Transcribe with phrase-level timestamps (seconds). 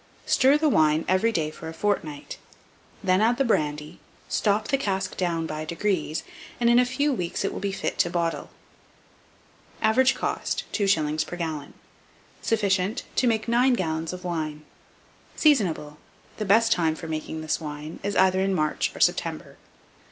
[0.25, 2.39] Stir the wine every day for a fortnight;
[3.03, 6.23] then add the brandy, stop the cask down by degrees,
[6.59, 8.49] and in a few weeks it will be fit to bottle.
[9.79, 11.27] Average cost, 2s.
[11.27, 11.75] per gallon.
[12.41, 14.65] Sufficient to make 9 gallons of wine.
[15.35, 15.99] Seasonable.
[16.37, 19.57] The best time for making this wine is either in March or September.